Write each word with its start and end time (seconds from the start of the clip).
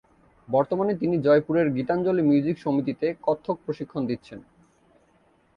বর্তমানে 0.49 0.93
তিনি 0.95 1.15
জয়পুরের 1.21 1.67
গীতাঞ্জলি 1.75 2.23
মিউজিক 2.23 2.55
সমিতিতে 2.59 3.07
কত্থক 3.23 3.57
প্রশিক্ষণ 3.65 4.01
দিচ্ছেন। 4.05 4.39